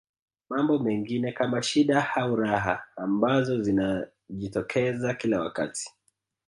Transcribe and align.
Mambo 0.49 0.79
mengine 0.79 1.31
kama 1.31 1.61
shida 1.61 2.15
au 2.15 2.35
raha 2.35 2.83
ambazo 2.97 3.61
zinajitokeza 3.61 5.13
kila 5.13 5.39
wakati 5.41 5.89